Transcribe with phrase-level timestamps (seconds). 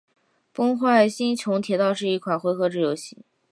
[0.51, 3.19] 《崩坏：星穹铁道》是一款回合制游戏。